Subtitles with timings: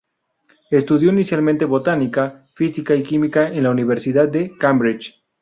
[0.71, 5.21] Estudió inicialmente botánica, física y química en la Universidad de Cambridge.